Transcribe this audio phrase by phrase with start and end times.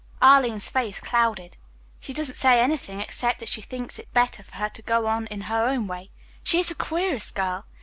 [0.19, 1.57] Arline's face clouded.
[1.99, 5.27] "She doesn't say anything except that she thinks it better for her to go on
[5.27, 6.09] in her own way.
[6.43, 7.67] She is the queerest girl.